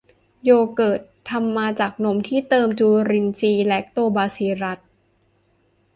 [0.43, 0.99] โยเกิร์ต
[1.29, 4.79] ทำมาจากนมที่เติมจุลินทรีย์แลคโตบาซิลลัส